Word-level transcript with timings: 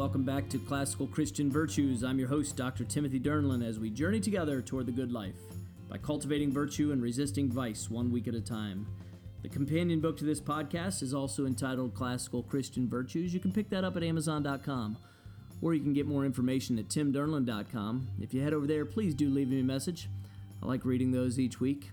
welcome 0.00 0.24
back 0.24 0.48
to 0.48 0.58
Classical 0.58 1.06
Christian 1.06 1.52
Virtues. 1.52 2.02
I'm 2.02 2.18
your 2.18 2.26
host, 2.26 2.56
Dr. 2.56 2.84
Timothy 2.84 3.20
Dernlan, 3.20 3.62
as 3.62 3.78
we 3.78 3.90
journey 3.90 4.18
together 4.18 4.62
toward 4.62 4.86
the 4.86 4.92
good 4.92 5.12
life 5.12 5.34
by 5.90 5.98
cultivating 5.98 6.50
virtue 6.50 6.92
and 6.92 7.02
resisting 7.02 7.52
vice 7.52 7.90
one 7.90 8.10
week 8.10 8.26
at 8.26 8.34
a 8.34 8.40
time. 8.40 8.86
The 9.42 9.50
companion 9.50 10.00
book 10.00 10.16
to 10.16 10.24
this 10.24 10.40
podcast 10.40 11.02
is 11.02 11.12
also 11.12 11.44
entitled 11.44 11.92
Classical 11.92 12.42
Christian 12.42 12.88
Virtues. 12.88 13.34
You 13.34 13.40
can 13.40 13.52
pick 13.52 13.68
that 13.68 13.84
up 13.84 13.94
at 13.94 14.02
Amazon.com, 14.02 14.96
or 15.60 15.74
you 15.74 15.82
can 15.82 15.92
get 15.92 16.06
more 16.06 16.24
information 16.24 16.78
at 16.78 16.88
timdernlan.com. 16.88 18.08
If 18.22 18.32
you 18.32 18.40
head 18.40 18.54
over 18.54 18.66
there, 18.66 18.86
please 18.86 19.12
do 19.12 19.28
leave 19.28 19.50
me 19.50 19.60
a 19.60 19.64
message. 19.64 20.08
I 20.62 20.66
like 20.66 20.86
reading 20.86 21.10
those 21.10 21.38
each 21.38 21.60
week. 21.60 21.90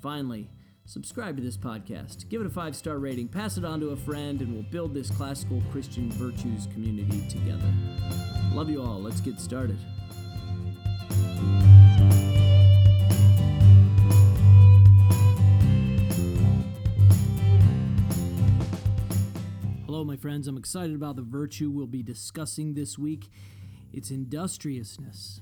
Finally, 0.00 0.48
subscribe 0.84 1.36
to 1.36 1.42
this 1.42 1.56
podcast, 1.56 2.28
give 2.28 2.40
it 2.40 2.46
a 2.46 2.50
five 2.50 2.74
star 2.74 2.98
rating, 2.98 3.28
pass 3.28 3.56
it 3.56 3.64
on 3.64 3.80
to 3.80 3.90
a 3.90 3.96
friend, 3.96 4.40
and 4.40 4.52
we'll 4.52 4.62
build 4.64 4.94
this 4.94 5.10
classical 5.10 5.62
Christian 5.70 6.10
virtues 6.12 6.66
community 6.72 7.26
together. 7.28 7.72
Love 8.52 8.68
you 8.68 8.82
all. 8.82 9.00
Let's 9.00 9.20
get 9.20 9.38
started. 9.40 9.78
Hello, 19.86 20.04
my 20.04 20.16
friends. 20.16 20.48
I'm 20.48 20.56
excited 20.56 20.96
about 20.96 21.16
the 21.16 21.22
virtue 21.22 21.70
we'll 21.70 21.86
be 21.86 22.02
discussing 22.02 22.74
this 22.74 22.98
week. 22.98 23.28
It's 23.92 24.10
industriousness. 24.10 25.40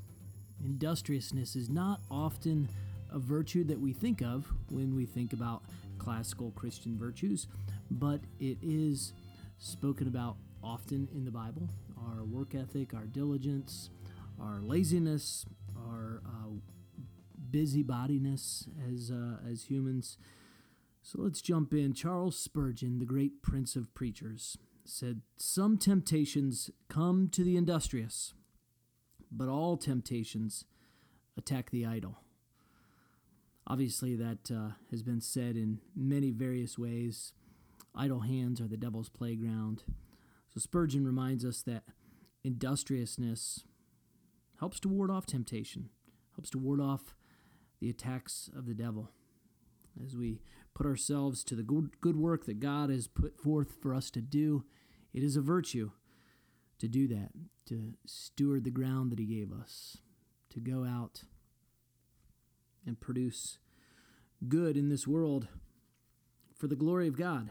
Industriousness 0.64 1.54
is 1.54 1.68
not 1.68 2.00
often 2.10 2.68
a 3.12 3.18
virtue 3.18 3.64
that 3.64 3.80
we 3.80 3.92
think 3.92 4.22
of 4.22 4.52
when 4.70 4.94
we 4.94 5.06
think 5.06 5.32
about 5.32 5.62
classical 5.98 6.50
Christian 6.52 6.96
virtues, 6.98 7.46
but 7.90 8.20
it 8.40 8.58
is 8.62 9.12
spoken 9.58 10.06
about 10.06 10.36
often 10.62 11.08
in 11.14 11.24
the 11.24 11.30
Bible. 11.30 11.68
Our 12.06 12.24
work 12.24 12.54
ethic, 12.54 12.94
our 12.94 13.06
diligence, 13.06 13.90
our 14.40 14.60
laziness, 14.60 15.46
our 15.76 16.22
uh, 16.24 16.50
busybodiness 17.50 18.68
as 18.92 19.10
uh, 19.10 19.36
as 19.50 19.64
humans. 19.64 20.18
So 21.02 21.20
let's 21.22 21.40
jump 21.40 21.72
in. 21.72 21.94
Charles 21.94 22.38
Spurgeon, 22.38 22.98
the 22.98 23.06
great 23.06 23.42
prince 23.42 23.76
of 23.76 23.94
preachers, 23.94 24.58
said, 24.84 25.22
"Some 25.36 25.78
temptations 25.78 26.70
come 26.88 27.28
to 27.30 27.42
the 27.42 27.56
industrious, 27.56 28.34
but 29.30 29.48
all 29.48 29.76
temptations 29.76 30.64
attack 31.36 31.70
the 31.70 31.86
idle." 31.86 32.18
Obviously, 33.70 34.16
that 34.16 34.50
uh, 34.50 34.70
has 34.90 35.02
been 35.02 35.20
said 35.20 35.54
in 35.54 35.80
many 35.94 36.30
various 36.30 36.78
ways. 36.78 37.34
Idle 37.94 38.20
hands 38.20 38.62
are 38.62 38.66
the 38.66 38.78
devil's 38.78 39.10
playground. 39.10 39.82
So 40.48 40.58
Spurgeon 40.58 41.04
reminds 41.04 41.44
us 41.44 41.60
that 41.62 41.82
industriousness 42.42 43.64
helps 44.58 44.80
to 44.80 44.88
ward 44.88 45.10
off 45.10 45.26
temptation, 45.26 45.90
helps 46.34 46.48
to 46.50 46.58
ward 46.58 46.80
off 46.80 47.14
the 47.78 47.90
attacks 47.90 48.48
of 48.56 48.64
the 48.64 48.74
devil. 48.74 49.10
As 50.02 50.16
we 50.16 50.40
put 50.74 50.86
ourselves 50.86 51.44
to 51.44 51.54
the 51.54 51.62
good, 51.62 52.00
good 52.00 52.16
work 52.16 52.46
that 52.46 52.60
God 52.60 52.88
has 52.88 53.06
put 53.06 53.36
forth 53.38 53.74
for 53.82 53.94
us 53.94 54.10
to 54.12 54.22
do, 54.22 54.64
it 55.12 55.22
is 55.22 55.36
a 55.36 55.42
virtue 55.42 55.90
to 56.78 56.88
do 56.88 57.06
that, 57.08 57.32
to 57.66 57.92
steward 58.06 58.64
the 58.64 58.70
ground 58.70 59.12
that 59.12 59.18
He 59.18 59.26
gave 59.26 59.52
us, 59.52 59.98
to 60.50 60.60
go 60.60 60.84
out 60.84 61.24
and 62.86 63.00
produce 63.00 63.58
good 64.46 64.76
in 64.76 64.88
this 64.88 65.06
world 65.06 65.48
for 66.56 66.66
the 66.66 66.76
glory 66.76 67.08
of 67.08 67.16
God. 67.16 67.50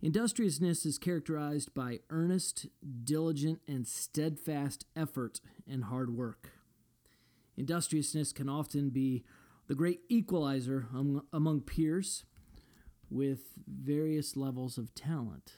Industriousness 0.00 0.86
is 0.86 0.98
characterized 0.98 1.74
by 1.74 2.00
earnest, 2.10 2.66
diligent, 3.04 3.60
and 3.66 3.86
steadfast 3.86 4.84
effort 4.94 5.40
and 5.68 5.84
hard 5.84 6.16
work. 6.16 6.50
Industriousness 7.56 8.32
can 8.32 8.48
often 8.48 8.90
be 8.90 9.24
the 9.66 9.74
great 9.74 10.00
equalizer 10.08 10.86
among 11.32 11.60
peers 11.62 12.24
with 13.10 13.40
various 13.66 14.36
levels 14.36 14.78
of 14.78 14.94
talent. 14.94 15.54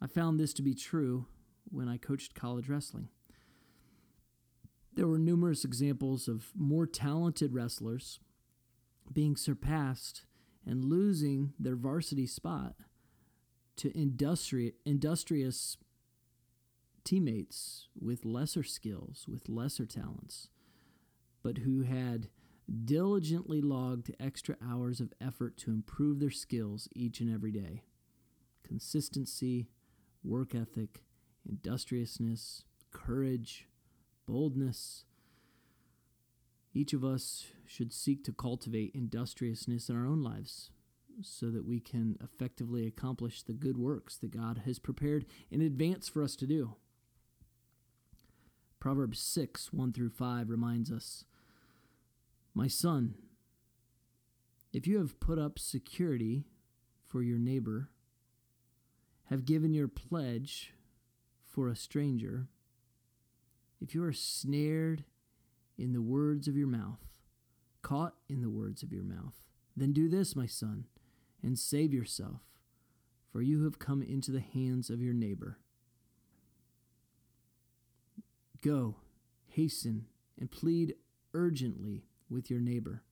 I 0.00 0.06
found 0.06 0.38
this 0.38 0.52
to 0.54 0.62
be 0.62 0.74
true 0.74 1.26
when 1.70 1.88
I 1.88 1.96
coached 1.96 2.34
college 2.34 2.68
wrestling. 2.68 3.08
There 5.00 5.08
were 5.08 5.18
numerous 5.18 5.64
examples 5.64 6.28
of 6.28 6.52
more 6.54 6.86
talented 6.86 7.54
wrestlers 7.54 8.20
being 9.10 9.34
surpassed 9.34 10.26
and 10.66 10.84
losing 10.84 11.54
their 11.58 11.74
varsity 11.74 12.26
spot 12.26 12.74
to 13.76 13.90
industri- 13.94 14.74
industrious 14.84 15.78
teammates 17.02 17.88
with 17.98 18.26
lesser 18.26 18.62
skills, 18.62 19.24
with 19.26 19.48
lesser 19.48 19.86
talents, 19.86 20.50
but 21.42 21.56
who 21.56 21.80
had 21.80 22.28
diligently 22.84 23.62
logged 23.62 24.14
extra 24.20 24.58
hours 24.62 25.00
of 25.00 25.14
effort 25.18 25.56
to 25.56 25.70
improve 25.70 26.20
their 26.20 26.28
skills 26.28 26.90
each 26.94 27.20
and 27.20 27.32
every 27.32 27.52
day. 27.52 27.84
Consistency, 28.62 29.70
work 30.22 30.54
ethic, 30.54 31.04
industriousness, 31.48 32.64
courage, 32.90 33.66
boldness. 34.30 35.04
Each 36.72 36.92
of 36.92 37.04
us 37.04 37.48
should 37.66 37.92
seek 37.92 38.22
to 38.24 38.32
cultivate 38.32 38.94
industriousness 38.94 39.88
in 39.88 39.96
our 39.96 40.06
own 40.06 40.22
lives 40.22 40.70
so 41.20 41.50
that 41.50 41.66
we 41.66 41.80
can 41.80 42.16
effectively 42.22 42.86
accomplish 42.86 43.42
the 43.42 43.52
good 43.52 43.76
works 43.76 44.16
that 44.16 44.30
God 44.30 44.62
has 44.64 44.78
prepared 44.78 45.26
in 45.50 45.60
advance 45.60 46.08
for 46.08 46.22
us 46.22 46.36
to 46.36 46.46
do. 46.46 46.76
Proverbs 48.78 49.18
6 49.18 49.72
1 49.72 49.92
through 49.92 50.10
5 50.10 50.48
reminds 50.48 50.92
us 50.92 51.24
My 52.54 52.68
son, 52.68 53.14
if 54.72 54.86
you 54.86 54.98
have 54.98 55.20
put 55.20 55.38
up 55.38 55.58
security 55.58 56.44
for 57.04 57.20
your 57.20 57.38
neighbor, 57.38 57.90
have 59.24 59.44
given 59.44 59.74
your 59.74 59.88
pledge 59.88 60.72
for 61.44 61.68
a 61.68 61.76
stranger, 61.76 62.46
if 63.80 63.94
you 63.94 64.04
are 64.04 64.12
snared 64.12 65.04
in 65.78 65.92
the 65.92 66.02
words 66.02 66.46
of 66.46 66.56
your 66.56 66.66
mouth, 66.66 67.00
caught 67.82 68.14
in 68.28 68.42
the 68.42 68.50
words 68.50 68.82
of 68.82 68.92
your 68.92 69.02
mouth, 69.02 69.34
then 69.76 69.92
do 69.92 70.08
this, 70.08 70.36
my 70.36 70.46
son, 70.46 70.84
and 71.42 71.58
save 71.58 71.94
yourself, 71.94 72.42
for 73.32 73.40
you 73.40 73.64
have 73.64 73.78
come 73.78 74.02
into 74.02 74.30
the 74.30 74.40
hands 74.40 74.90
of 74.90 75.00
your 75.00 75.14
neighbor. 75.14 75.58
Go, 78.60 78.96
hasten, 79.48 80.06
and 80.38 80.50
plead 80.50 80.94
urgently 81.32 82.04
with 82.28 82.50
your 82.50 82.60
neighbor. 82.60 83.02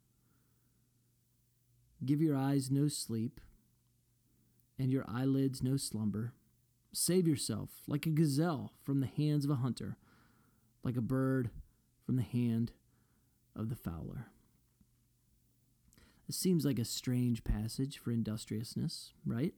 Give 2.04 2.20
your 2.20 2.36
eyes 2.36 2.70
no 2.70 2.88
sleep, 2.88 3.40
and 4.78 4.92
your 4.92 5.04
eyelids 5.08 5.62
no 5.62 5.76
slumber. 5.76 6.34
Save 6.92 7.26
yourself 7.26 7.70
like 7.86 8.06
a 8.06 8.10
gazelle 8.10 8.74
from 8.82 9.00
the 9.00 9.06
hands 9.06 9.44
of 9.44 9.50
a 9.50 9.56
hunter 9.56 9.96
like 10.88 10.96
a 10.96 11.02
bird 11.02 11.50
from 12.06 12.16
the 12.16 12.22
hand 12.22 12.72
of 13.54 13.68
the 13.68 13.76
fowler. 13.76 14.28
It 16.26 16.34
seems 16.34 16.64
like 16.64 16.78
a 16.78 16.84
strange 16.86 17.44
passage 17.44 17.98
for 17.98 18.10
industriousness, 18.10 19.12
right? 19.26 19.52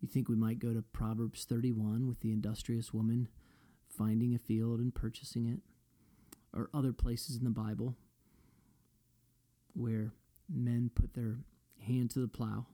You 0.00 0.06
think 0.06 0.28
we 0.28 0.36
might 0.36 0.60
go 0.60 0.72
to 0.72 0.80
Proverbs 0.80 1.44
31 1.44 2.06
with 2.06 2.20
the 2.20 2.30
industrious 2.30 2.94
woman 2.94 3.26
finding 3.88 4.32
a 4.32 4.38
field 4.38 4.78
and 4.78 4.94
purchasing 4.94 5.44
it, 5.48 5.58
or 6.56 6.70
other 6.72 6.92
places 6.92 7.36
in 7.36 7.42
the 7.42 7.50
Bible 7.50 7.96
where 9.74 10.12
men 10.48 10.88
put 10.94 11.14
their 11.14 11.38
hand 11.84 12.10
to 12.10 12.20
the 12.20 12.28
plow. 12.28 12.66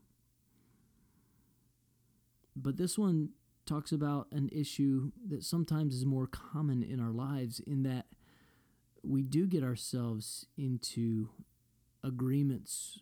But 2.55 2.77
this 2.77 2.99
one 2.99 3.31
talks 3.71 3.93
about 3.93 4.27
an 4.33 4.49
issue 4.51 5.13
that 5.29 5.45
sometimes 5.45 5.95
is 5.95 6.05
more 6.05 6.27
common 6.27 6.83
in 6.83 6.99
our 6.99 7.13
lives 7.13 7.61
in 7.61 7.85
that 7.85 8.07
we 9.05 9.23
do 9.23 9.47
get 9.47 9.63
ourselves 9.63 10.47
into 10.59 11.29
agreements 12.03 12.99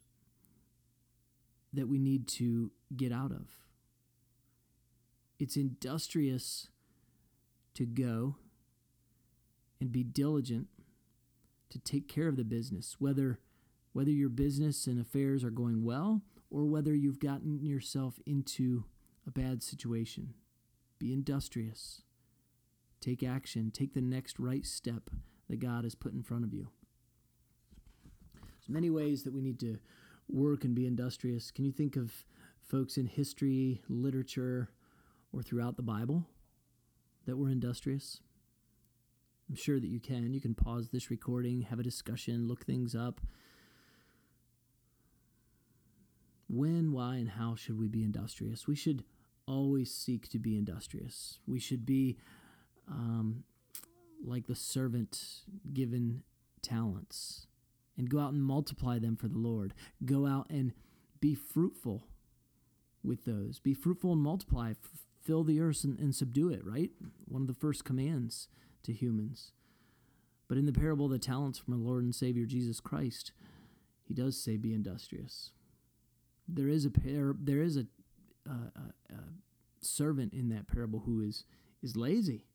that 1.72 1.88
we 1.88 1.98
need 1.98 2.28
to 2.28 2.70
get 2.94 3.10
out 3.12 3.30
of. 3.32 3.48
It's 5.38 5.56
industrious 5.56 6.68
to 7.72 7.86
go 7.86 8.36
and 9.80 9.90
be 9.90 10.02
diligent 10.02 10.66
to 11.70 11.78
take 11.78 12.08
care 12.08 12.28
of 12.28 12.36
the 12.36 12.44
business, 12.44 12.96
whether 12.98 13.40
whether 13.94 14.10
your 14.10 14.28
business 14.28 14.86
and 14.86 15.00
affairs 15.00 15.42
are 15.42 15.50
going 15.50 15.82
well 15.82 16.20
or 16.50 16.66
whether 16.66 16.94
you've 16.94 17.20
gotten 17.20 17.64
yourself 17.64 18.20
into 18.26 18.84
a 19.26 19.30
bad 19.30 19.62
situation. 19.62 20.34
Be 20.98 21.12
industrious. 21.12 22.02
Take 23.00 23.22
action. 23.22 23.70
Take 23.70 23.94
the 23.94 24.00
next 24.00 24.38
right 24.38 24.66
step 24.66 25.10
that 25.48 25.60
God 25.60 25.84
has 25.84 25.94
put 25.94 26.12
in 26.12 26.22
front 26.22 26.44
of 26.44 26.52
you. 26.52 26.68
There's 28.34 28.68
many 28.68 28.90
ways 28.90 29.22
that 29.22 29.32
we 29.32 29.40
need 29.40 29.60
to 29.60 29.78
work 30.28 30.64
and 30.64 30.74
be 30.74 30.86
industrious. 30.86 31.50
Can 31.50 31.64
you 31.64 31.72
think 31.72 31.96
of 31.96 32.24
folks 32.60 32.96
in 32.96 33.06
history, 33.06 33.80
literature, 33.88 34.68
or 35.32 35.42
throughout 35.42 35.76
the 35.76 35.82
Bible 35.82 36.26
that 37.26 37.36
we're 37.36 37.50
industrious? 37.50 38.20
I'm 39.48 39.56
sure 39.56 39.80
that 39.80 39.88
you 39.88 40.00
can. 40.00 40.34
You 40.34 40.40
can 40.40 40.54
pause 40.54 40.90
this 40.90 41.10
recording, 41.10 41.62
have 41.62 41.78
a 41.78 41.84
discussion, 41.84 42.46
look 42.46 42.66
things 42.66 42.94
up. 42.94 43.20
When, 46.48 46.92
why, 46.92 47.16
and 47.16 47.30
how 47.30 47.54
should 47.54 47.78
we 47.78 47.88
be 47.88 48.02
industrious? 48.02 48.66
We 48.66 48.74
should 48.74 49.04
always 49.48 49.92
seek 49.92 50.28
to 50.28 50.38
be 50.38 50.56
industrious. 50.56 51.40
We 51.46 51.58
should 51.58 51.86
be 51.86 52.18
um, 52.88 53.44
like 54.24 54.46
the 54.46 54.54
servant 54.54 55.42
given 55.72 56.22
talents 56.62 57.46
and 57.96 58.08
go 58.08 58.20
out 58.20 58.32
and 58.32 58.42
multiply 58.42 58.98
them 58.98 59.16
for 59.16 59.28
the 59.28 59.38
Lord. 59.38 59.74
Go 60.04 60.26
out 60.26 60.46
and 60.50 60.72
be 61.20 61.34
fruitful 61.34 62.04
with 63.02 63.24
those. 63.24 63.58
Be 63.58 63.74
fruitful 63.74 64.12
and 64.12 64.22
multiply. 64.22 64.70
F- 64.70 65.00
fill 65.24 65.44
the 65.44 65.60
earth 65.60 65.84
and, 65.84 65.98
and 65.98 66.14
subdue 66.14 66.50
it, 66.50 66.64
right? 66.64 66.90
One 67.26 67.42
of 67.42 67.48
the 67.48 67.54
first 67.54 67.84
commands 67.84 68.48
to 68.84 68.92
humans. 68.92 69.52
But 70.48 70.58
in 70.58 70.66
the 70.66 70.72
parable 70.72 71.06
of 71.06 71.12
the 71.12 71.18
talents 71.18 71.58
from 71.58 71.74
our 71.74 71.80
Lord 71.80 72.04
and 72.04 72.14
Savior 72.14 72.46
Jesus 72.46 72.80
Christ, 72.80 73.32
he 74.04 74.14
does 74.14 74.42
say, 74.42 74.56
"Be 74.56 74.72
industrious." 74.72 75.52
There 76.46 76.68
is 76.68 76.86
a 76.86 76.90
par- 76.90 77.36
there 77.38 77.60
is 77.60 77.76
a, 77.76 77.86
a, 78.50 79.14
a 79.14 79.18
servant 79.80 80.32
in 80.32 80.48
that 80.50 80.68
parable 80.68 81.02
who 81.06 81.20
is 81.20 81.44
is 81.82 81.96
lazy. 81.96 82.46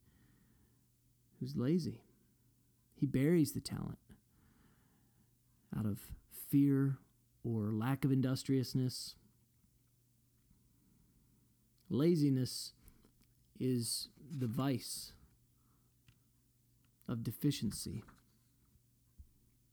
Who's 1.40 1.56
lazy? 1.56 2.04
He 2.96 3.06
buries 3.06 3.54
the 3.54 3.62
talent 3.62 4.00
out 5.78 5.86
of 5.86 6.00
fear 6.50 6.98
or 7.44 7.72
lack 7.72 8.06
of 8.06 8.12
industriousness. 8.12 9.16
Laziness 11.90 12.74
is 13.60 14.10
the 14.20 14.48
vice 14.48 15.14
of 17.08 17.24
deficiency. 17.24 18.04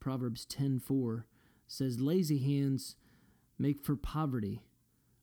Proverbs 0.00 0.46
10:4 0.46 1.25
says 1.67 2.00
lazy 2.00 2.38
hands 2.38 2.96
make 3.58 3.81
for 3.81 3.94
poverty, 3.94 4.62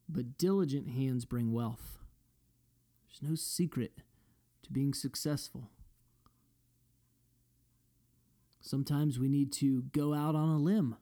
but 0.09 0.37
diligent 0.37 0.89
hands 0.89 1.25
bring 1.25 1.51
wealth. 1.51 1.99
There's 3.07 3.29
no 3.29 3.35
secret 3.35 4.01
to 4.63 4.71
being 4.71 4.93
successful. 4.93 5.69
Sometimes 8.61 9.17
we 9.17 9.29
need 9.29 9.51
to 9.53 9.83
go 9.93 10.13
out 10.13 10.35
on 10.35 10.49
a 10.49 10.57
limb. 10.57 10.97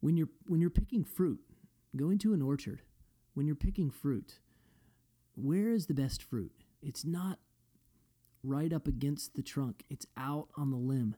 When 0.00 0.16
you're 0.16 0.28
when 0.46 0.60
you're 0.60 0.70
picking 0.70 1.04
fruit, 1.04 1.40
go 1.96 2.10
into 2.10 2.32
an 2.32 2.42
orchard. 2.42 2.82
When 3.34 3.46
you're 3.46 3.56
picking 3.56 3.90
fruit, 3.90 4.40
where 5.36 5.72
is 5.72 5.86
the 5.86 5.94
best 5.94 6.22
fruit? 6.22 6.52
It's 6.82 7.04
not 7.04 7.38
right 8.42 8.72
up 8.72 8.86
against 8.86 9.34
the 9.34 9.42
trunk, 9.42 9.84
it's 9.88 10.06
out 10.16 10.48
on 10.56 10.70
the 10.70 10.76
limb. 10.76 11.16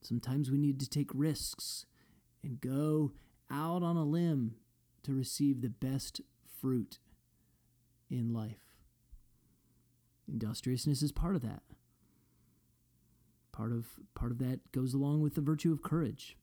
Sometimes 0.00 0.50
we 0.50 0.58
need 0.58 0.78
to 0.80 0.88
take 0.88 1.10
risks 1.12 1.84
and 2.42 2.60
go 2.60 3.12
out 3.50 3.82
on 3.82 3.96
a 3.96 4.04
limb 4.04 4.54
to 5.08 5.14
receive 5.14 5.62
the 5.62 5.70
best 5.70 6.20
fruit 6.60 6.98
in 8.10 8.34
life. 8.34 8.76
Industriousness 10.30 11.02
is 11.02 11.12
part 11.12 11.34
of 11.34 11.40
that. 11.40 11.62
Part 13.50 13.72
of 13.72 13.86
part 14.14 14.30
of 14.30 14.38
that 14.38 14.70
goes 14.70 14.92
along 14.92 15.22
with 15.22 15.34
the 15.34 15.40
virtue 15.40 15.72
of 15.72 15.82
courage. 15.82 16.36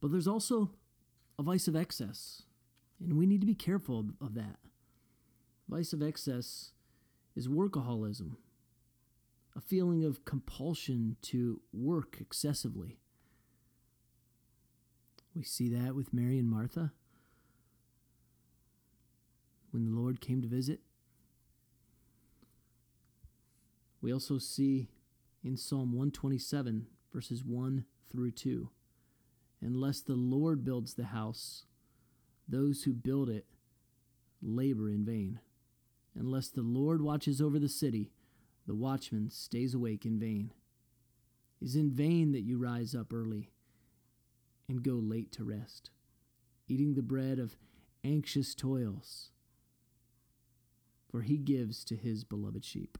But 0.00 0.10
there's 0.10 0.26
also 0.26 0.70
a 1.38 1.42
vice 1.42 1.68
of 1.68 1.76
excess, 1.76 2.44
and 2.98 3.18
we 3.18 3.26
need 3.26 3.42
to 3.42 3.46
be 3.46 3.54
careful 3.54 4.06
of, 4.18 4.34
that. 4.34 4.56
Vice 5.68 5.92
of 5.92 6.02
excess 6.02 6.70
is 7.36 7.46
workaholism, 7.46 8.36
a 9.54 9.60
feeling 9.60 10.02
of 10.02 10.24
compulsion 10.24 11.16
to 11.22 11.60
work 11.74 12.16
excessively. 12.20 13.01
We 15.34 15.42
see 15.42 15.68
that 15.70 15.94
with 15.94 16.12
Mary 16.12 16.38
and 16.38 16.48
Martha. 16.48 16.92
When 19.70 19.84
the 19.84 19.98
Lord 19.98 20.20
came 20.20 20.42
to 20.42 20.48
visit, 20.48 20.80
we 24.02 24.12
also 24.12 24.36
see 24.36 24.90
in 25.42 25.56
Psalm 25.56 25.92
127, 25.92 26.86
verses 27.12 27.42
1 27.44 27.86
through 28.10 28.32
2 28.32 28.68
Unless 29.62 30.00
the 30.00 30.14
Lord 30.14 30.64
builds 30.64 30.94
the 30.94 31.04
house, 31.04 31.64
those 32.48 32.82
who 32.82 32.92
build 32.92 33.30
it 33.30 33.46
labor 34.42 34.90
in 34.90 35.04
vain. 35.04 35.40
Unless 36.14 36.48
the 36.48 36.62
Lord 36.62 37.00
watches 37.00 37.40
over 37.40 37.58
the 37.58 37.68
city, 37.68 38.10
the 38.66 38.74
watchman 38.74 39.30
stays 39.30 39.72
awake 39.72 40.04
in 40.04 40.18
vain. 40.18 40.52
It 41.60 41.66
is 41.66 41.76
in 41.76 41.90
vain 41.90 42.32
that 42.32 42.42
you 42.42 42.58
rise 42.58 42.94
up 42.94 43.12
early 43.14 43.52
and 44.72 44.82
go 44.82 44.92
late 44.92 45.30
to 45.32 45.44
rest, 45.44 45.90
eating 46.66 46.94
the 46.94 47.02
bread 47.02 47.38
of 47.38 47.56
anxious 48.02 48.54
toils, 48.54 49.30
for 51.10 51.20
he 51.20 51.36
gives 51.36 51.84
to 51.84 51.94
his 51.94 52.24
beloved 52.24 52.64
sheep. 52.64 52.96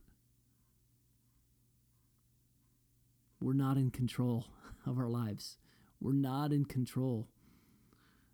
We're 3.41 3.53
not 3.53 3.75
in 3.75 3.89
control 3.89 4.45
of 4.85 4.97
our 4.97 5.09
lives. 5.09 5.57
We're 5.99 6.13
not 6.13 6.51
in 6.51 6.65
control 6.65 7.27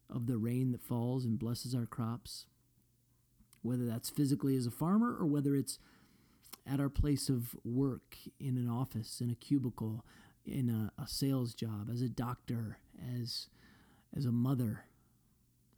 of 0.09 0.27
the 0.27 0.37
rain 0.37 0.71
that 0.71 0.81
falls 0.81 1.23
and 1.23 1.39
blesses 1.39 1.73
our 1.73 1.85
crops, 1.85 2.45
whether 3.61 3.85
that's 3.85 4.09
physically 4.09 4.55
as 4.57 4.67
a 4.67 4.71
farmer 4.71 5.15
or 5.17 5.25
whether 5.25 5.55
it's 5.55 5.79
at 6.67 6.79
our 6.79 6.89
place 6.89 7.29
of 7.29 7.55
work 7.63 8.17
in 8.39 8.57
an 8.57 8.69
office, 8.69 9.21
in 9.21 9.29
a 9.29 9.35
cubicle, 9.35 10.03
in 10.45 10.69
a, 10.69 10.91
a 11.01 11.07
sales 11.07 11.53
job, 11.53 11.89
as 11.91 12.01
a 12.01 12.09
doctor, 12.09 12.79
as 13.19 13.47
as 14.15 14.25
a 14.25 14.31
mother, 14.31 14.85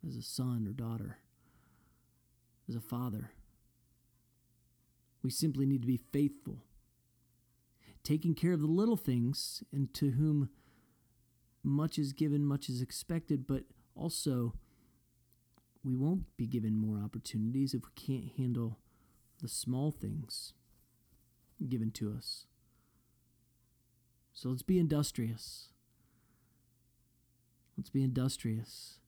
as 0.07 0.15
a 0.15 0.21
son 0.21 0.65
or 0.67 0.71
daughter, 0.71 1.17
as 2.69 2.75
a 2.75 2.81
father. 2.81 3.31
We 5.21 5.29
simply 5.29 5.65
need 5.65 5.81
to 5.81 5.87
be 5.87 5.99
faithful 6.11 6.63
taking 8.03 8.33
care 8.33 8.53
of 8.53 8.61
the 8.61 8.67
little 8.67 8.97
things, 8.97 9.63
and 9.71 9.93
to 9.93 10.11
whom 10.11 10.49
much 11.63 11.99
is 11.99 12.13
given, 12.13 12.45
much 12.45 12.69
is 12.69 12.81
expected, 12.81 13.45
but 13.47 13.63
also 13.95 14.53
we 15.83 15.95
won't 15.95 16.25
be 16.37 16.47
given 16.47 16.75
more 16.75 17.03
opportunities 17.03 17.73
if 17.73 17.81
we 17.83 17.91
can't 17.95 18.31
handle 18.37 18.79
the 19.41 19.47
small 19.47 19.91
things 19.91 20.53
given 21.67 21.91
to 21.91 22.11
us. 22.11 22.45
So 24.33 24.49
let's 24.49 24.63
be 24.63 24.79
industrious. 24.79 25.69
Let's 27.77 27.89
be 27.89 28.03
industrious, 28.03 28.99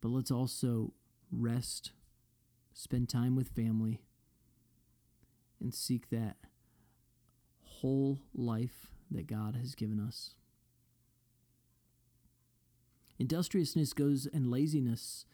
but 0.00 0.08
let's 0.08 0.30
also 0.30 0.92
rest, 1.30 1.92
spend 2.72 3.08
time 3.08 3.36
with 3.36 3.48
family, 3.50 4.02
and 5.60 5.74
seek 5.74 6.10
that 6.10 6.36
whole 7.62 8.20
life 8.34 8.88
that 9.10 9.26
God 9.26 9.54
has 9.54 9.74
given 9.74 10.00
us. 10.00 10.34
Industriousness 13.18 13.92
goes 13.92 14.26
and 14.32 14.50
laziness 14.50 15.24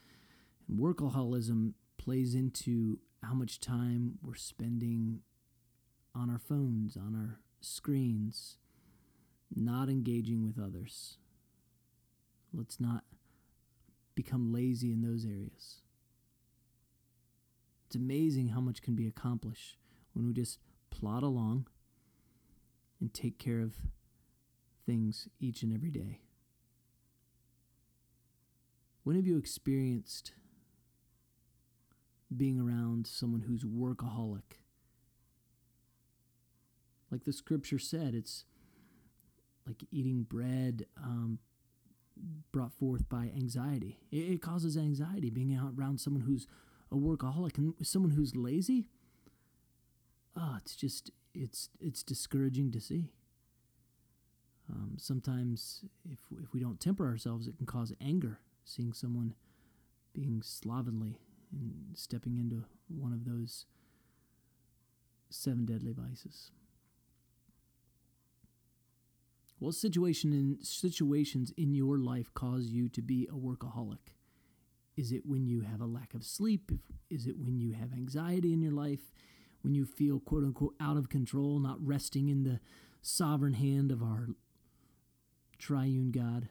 and 0.69 0.79
workaholism 0.79 1.75
plays 1.99 2.35
into 2.35 2.99
how 3.23 3.35
much 3.35 3.61
time 3.61 4.19
we're 4.23 4.35
spending 4.35 5.21
on 6.15 6.31
our 6.31 6.39
phones, 6.39 6.97
on 6.97 7.15
our 7.15 7.41
screens, 7.61 8.59
not 9.55 9.89
engaging 9.89 10.45
with 10.45 10.59
others. 10.63 11.19
Let's 12.53 12.79
not 12.79 13.05
become 14.15 14.53
lazy 14.53 14.93
in 14.93 15.03
those 15.03 15.25
areas. 15.25 15.81
It's 17.87 17.97
amazing 17.97 18.49
how 18.49 18.61
much 18.61 18.83
can 18.83 18.95
be 18.95 19.07
accomplished 19.07 19.77
when 20.13 20.27
we 20.27 20.33
just 20.33 20.59
plod 20.91 21.23
along 21.23 21.67
and 23.01 23.13
take 23.13 23.39
care 23.39 23.61
of 23.61 23.75
things 24.87 25.29
each 25.41 25.63
and 25.63 25.73
every 25.73 25.91
day. 25.91 26.21
When 29.05 29.17
have 29.17 29.27
you 29.27 29.37
experienced 29.37 30.33
being 32.35 32.61
around 32.61 33.07
someone 33.07 33.43
who's 33.43 33.65
workaholic? 33.65 34.61
Like 37.11 37.25
the 37.25 37.33
scripture 37.33 37.79
said, 37.79 38.15
it's 38.15 38.45
like 39.67 39.85
eating 39.91 40.23
bread 40.23 40.87
um, 40.97 41.41
brought 42.53 42.73
forth 42.73 43.09
by 43.09 43.31
anxiety. 43.37 43.99
It, 44.11 44.35
it 44.35 44.43
causes 44.43 44.77
anxiety 44.77 45.31
being 45.31 45.55
out 45.55 45.73
around 45.77 46.01
someone 46.01 46.23
who's 46.23 46.47
a 46.91 46.97
workaholic 46.97 47.59
and 47.59 47.75
someone 47.83 48.13
who's 48.13 48.37
lazy. 48.37 48.89
Oh, 50.37 50.57
it's 50.59 50.77
just 50.77 51.11
it's 51.35 51.69
it's 51.81 52.03
discouraging 52.03 52.71
to 52.73 52.81
see. 52.81 53.11
Um, 54.71 54.97
sometimes, 54.99 55.85
if 56.05 56.21
if 56.43 56.53
we 56.53 56.61
don't 56.61 56.81
temper 56.81 57.07
ourselves, 57.07 57.47
it 57.47 57.57
can 57.57 57.67
cause 57.67 57.93
anger. 58.01 58.39
Seeing 58.65 58.93
someone 58.93 59.35
being 60.15 60.41
slovenly 60.43 61.19
and 61.53 61.97
stepping 61.97 62.37
into 62.39 62.65
one 62.89 63.13
of 63.13 63.25
those 63.25 63.67
seven 65.31 65.65
deadly 65.65 65.93
vices. 65.93 66.51
What 69.63 69.77
situation 69.77 70.33
in 70.33 70.59
situations 70.61 71.53
in 71.57 71.73
your 71.73 71.97
life 71.97 72.35
cause 72.35 72.67
you 72.67 72.89
to 72.89 73.01
be 73.01 73.29
a 73.31 73.37
workaholic? 73.37 74.17
Is 74.97 75.13
it 75.13 75.25
when 75.25 75.47
you 75.47 75.61
have 75.61 75.81
a 75.81 75.87
lack 75.87 76.15
of 76.15 76.25
sleep? 76.25 76.73
Is 77.09 77.29
it 77.29 77.39
when 77.39 77.61
you 77.61 77.75
have 77.75 77.93
anxiety 77.93 78.53
in 78.53 78.61
your 78.61 78.73
life? 78.73 79.13
When 79.61 79.73
you 79.73 79.87
feel 79.87 80.19
quote 80.19 80.43
unquote 80.43 80.75
out 80.81 80.97
of 80.97 81.09
control, 81.09 81.61
not 81.61 81.77
resting 81.81 82.29
in 82.29 82.43
the 82.43 82.59
sovereign 83.03 83.53
hand 83.53 83.93
of 83.93 84.03
our 84.03 84.31
triune 85.59 86.11
God? 86.11 86.49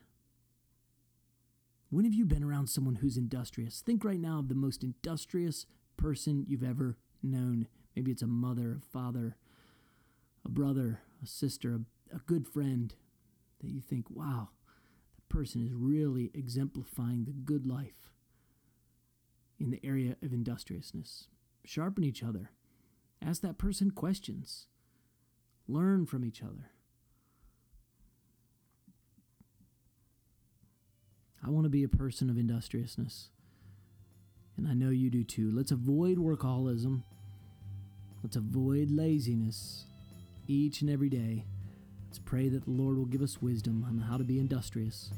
When 1.89 2.05
have 2.05 2.13
you 2.13 2.23
been 2.23 2.45
around 2.45 2.67
someone 2.67 2.95
who's 2.95 3.17
industrious? 3.17 3.81
Think 3.81 4.05
right 4.05 4.21
now 4.21 4.39
of 4.39 4.47
the 4.47 4.55
most 4.55 4.85
industrious 4.85 5.65
person 5.97 6.45
you've 6.47 6.63
ever 6.63 6.95
known. 7.21 7.67
Maybe 7.93 8.09
it's 8.09 8.21
a 8.21 8.27
mother, 8.27 8.77
a 8.77 8.79
father, 8.79 9.35
a 10.45 10.49
brother, 10.49 11.01
a 11.21 11.27
sister, 11.27 11.73
a, 11.73 12.15
a 12.15 12.19
good 12.19 12.47
friend 12.47 12.95
that 13.61 13.71
you 13.71 13.81
think, 13.81 14.09
wow, 14.09 14.49
that 15.15 15.29
person 15.29 15.65
is 15.65 15.73
really 15.73 16.31
exemplifying 16.33 17.25
the 17.25 17.31
good 17.31 17.65
life 17.65 18.11
in 19.59 19.71
the 19.71 19.79
area 19.83 20.15
of 20.23 20.33
industriousness. 20.33 21.27
Sharpen 21.63 22.03
each 22.03 22.23
other. 22.23 22.49
Ask 23.21 23.41
that 23.43 23.57
person 23.57 23.91
questions. 23.91 24.65
Learn 25.67 26.05
from 26.05 26.25
each 26.25 26.41
other. 26.41 26.71
I 31.45 31.49
want 31.49 31.65
to 31.65 31.69
be 31.69 31.83
a 31.83 31.89
person 31.89 32.29
of 32.29 32.37
industriousness. 32.37 33.29
And 34.57 34.67
I 34.67 34.73
know 34.73 34.89
you 34.89 35.09
do 35.09 35.23
too. 35.23 35.51
Let's 35.51 35.71
avoid 35.71 36.17
workaholism. 36.17 37.03
Let's 38.23 38.35
avoid 38.35 38.91
laziness 38.91 39.85
each 40.47 40.81
and 40.81 40.89
every 40.89 41.09
day. 41.09 41.45
Let's 42.11 42.19
pray 42.19 42.49
that 42.49 42.65
the 42.65 42.71
Lord 42.71 42.97
will 42.97 43.05
give 43.05 43.21
us 43.21 43.41
wisdom 43.41 43.85
on 43.87 43.97
how 43.97 44.17
to 44.17 44.25
be 44.25 44.37
industrious 44.37 45.13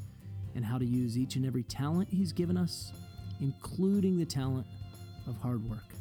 and 0.54 0.64
how 0.64 0.78
to 0.78 0.86
use 0.86 1.18
each 1.18 1.38
and 1.38 1.44
every 1.44 1.64
talent 1.64 2.08
He's 2.08 2.32
given 2.32 2.56
us, 2.56 2.94
including 3.42 4.20
the 4.20 4.26
talent 4.28 4.68
of 5.26 5.36
hard 5.38 5.68
work. 5.68 5.96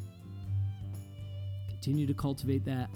Continue 1.67 2.05
to 2.05 2.13
cultivate 2.13 2.63
that, 2.65 2.91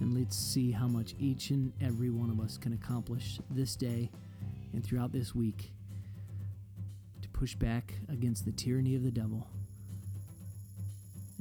and 0.00 0.18
let's 0.18 0.34
see 0.34 0.70
how 0.70 0.88
much 0.88 1.14
each 1.18 1.50
and 1.50 1.74
every 1.82 2.08
one 2.08 2.30
of 2.30 2.40
us 2.40 2.56
can 2.56 2.72
accomplish 2.72 3.38
this 3.50 3.76
day 3.76 4.10
and 4.72 4.82
throughout 4.82 5.12
this 5.12 5.34
week 5.34 5.72
to 7.20 7.28
push 7.28 7.54
back 7.54 7.92
against 8.08 8.46
the 8.46 8.52
tyranny 8.52 8.94
of 8.94 9.02
the 9.02 9.10
devil 9.10 9.46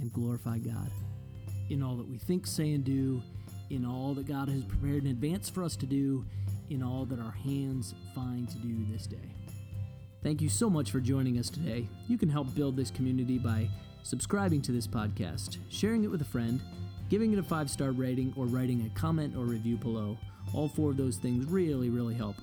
and 0.02 0.12
glorify 0.12 0.58
God 0.58 0.92
in 1.70 1.82
all 1.82 1.96
that 1.96 2.10
we 2.10 2.18
think, 2.18 2.46
say, 2.46 2.74
and 2.74 2.84
do 2.84 3.24
in 3.70 3.86
all 3.86 4.14
that 4.14 4.28
God 4.28 4.50
has 4.50 4.64
prepared 4.64 5.04
in 5.04 5.12
advance 5.12 5.50
for 5.50 5.64
us 5.64 5.76
to 5.78 5.86
do, 5.86 6.26
in 6.70 6.84
all 6.84 7.06
that 7.06 7.20
our 7.20 7.32
hands 7.32 7.94
find 8.14 8.50
to 8.50 8.58
do 8.58 8.86
this 8.92 9.08
day. 9.08 9.34
Thank 10.24 10.42
you 10.42 10.50
so 10.50 10.70
much 10.70 10.92
for 10.92 11.00
joining 11.00 11.38
us 11.38 11.50
today. 11.50 11.88
You 12.08 12.18
can 12.18 12.30
help 12.30 12.54
build 12.56 12.76
this 12.76 12.92
community 12.92 13.38
by 13.38 13.70
subscribing 14.04 14.62
to 14.64 14.72
this 14.72 14.88
podcast, 14.88 15.58
sharing 15.70 16.04
it 16.04 16.12
with 16.12 16.22
a 16.22 16.26
friend, 16.26 16.62
giving 17.10 17.34
it 17.34 17.40
a 17.40 17.44
five 17.44 17.70
star 17.70 17.92
rating, 17.92 18.34
or 18.36 18.46
writing 18.46 18.86
a 18.86 19.00
comment 19.00 19.36
or 19.36 19.46
review 19.46 19.78
below. 19.78 20.18
All 20.54 20.68
four 20.68 20.92
of 20.92 20.98
those 20.98 21.18
things 21.18 21.46
really, 21.46 21.90
really 21.90 22.16
help. 22.16 22.36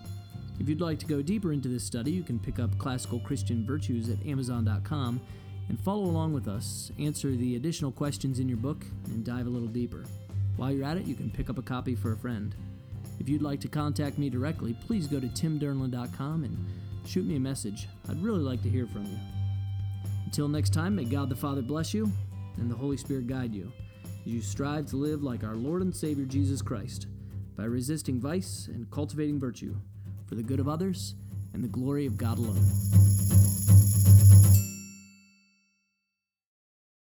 If 0.61 0.69
you'd 0.69 0.81
like 0.81 0.99
to 1.01 1.07
go 1.07 1.21
deeper 1.21 1.53
into 1.53 1.69
this 1.69 1.85
study, 1.85 2.13
you 2.13 2.23
can 2.23 2.39
pick 2.39 2.59
up 2.59 2.79
Classical 2.79 3.19
Christian 3.21 3.67
Virtues 3.67 4.09
at 4.09 4.25
Amazon.com 4.25 5.21
and 5.69 5.81
follow 5.81 6.05
along 6.05 6.33
with 6.33 6.47
us, 6.47 6.93
answer 6.99 7.31
the 7.33 7.57
additional 7.57 7.91
questions 7.91 8.39
in 8.39 8.49
your 8.49 8.59
book, 8.59 8.85
and 9.07 9.25
dive 9.25 9.47
a 9.47 9.51
little 9.51 9.69
deeper. 9.69 10.05
While 10.57 10.73
you're 10.73 10.85
at 10.85 10.97
it, 10.97 11.07
you 11.07 11.15
can 11.15 11.31
pick 11.31 11.51
up 11.51 11.59
a 11.59 11.63
copy 11.63 11.95
for 11.95 12.13
a 12.13 12.17
friend. 12.17 12.55
If 13.19 13.29
you'd 13.29 13.43
like 13.43 13.61
to 13.61 13.69
contact 13.69 14.19
me 14.19 14.31
directly, 14.31 14.75
please 14.87 15.07
go 15.07 15.21
to 15.21 15.27
timdernlan.com 15.27 16.45
and 16.45 16.57
shoot 17.07 17.27
me 17.27 17.37
a 17.37 17.41
message. 17.41 17.89
I'd 18.09 18.23
really 18.23 18.41
like 18.41 18.63
to 18.63 18.69
hear 18.69 18.87
from 18.87 19.05
you. 19.07 19.19
Until 20.25 20.49
next 20.49 20.73
time, 20.73 20.97
may 20.97 21.05
God 21.05 21.29
the 21.29 21.37
Father 21.37 21.63
bless 21.63 21.95
you 21.95 22.11
and 22.57 22.71
the 22.71 22.77
Holy 22.77 22.97
Spirit 22.97 23.27
guide 23.27 23.55
you 23.55 23.73
as 24.27 24.33
you 24.33 24.41
strive 24.41 24.87
to 24.87 24.97
live 24.97 25.23
like 25.23 25.45
our 25.45 25.57
Lord 25.57 25.83
and 25.83 25.95
Savior 25.95 26.25
Jesus 26.25 26.63
Christ 26.63 27.07
by 27.57 27.65
resisting 27.65 28.21
vice 28.21 28.69
and 28.73 28.91
cultivating 28.91 29.39
virtue 29.39 29.77
for 30.27 30.35
the 30.35 30.43
good 30.43 30.61
of 30.61 30.69
others 30.69 31.15
and 31.53 31.63
the 31.63 31.69
glory 31.69 32.07
of 32.07 32.17
God 32.17 32.39
alone. 32.39 33.14